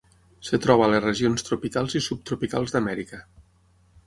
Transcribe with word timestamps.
Es 0.45 0.49
troba 0.63 0.85
a 0.85 0.87
les 0.93 1.03
regions 1.03 1.45
tropicals 1.49 1.99
i 2.01 2.01
subtropicals 2.07 2.75
d'Amèrica. 2.79 3.23